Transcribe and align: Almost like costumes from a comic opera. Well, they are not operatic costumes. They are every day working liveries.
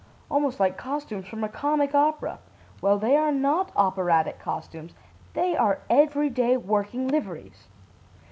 Almost 0.31 0.59
like 0.59 0.79
costumes 0.79 1.27
from 1.27 1.43
a 1.43 1.47
comic 1.47 1.93
opera. 1.93 2.39
Well, 2.81 2.97
they 2.97 3.15
are 3.17 3.31
not 3.31 3.71
operatic 3.75 4.39
costumes. 4.39 4.95
They 5.35 5.55
are 5.55 5.81
every 5.91 6.31
day 6.31 6.57
working 6.57 7.07
liveries. 7.07 7.67